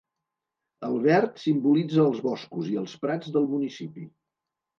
El 0.87 0.95
verd 1.03 1.37
simbolitza 1.41 1.99
els 2.05 2.23
boscos 2.29 2.73
i 2.73 2.79
els 2.83 2.97
prats 3.05 3.37
del 3.37 3.47
municipi. 3.53 4.09